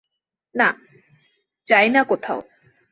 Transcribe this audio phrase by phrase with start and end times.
[0.55, 0.67] না,
[1.67, 2.39] যাই না কোথাও।